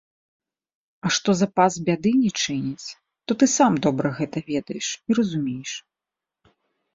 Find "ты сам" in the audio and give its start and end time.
3.43-3.77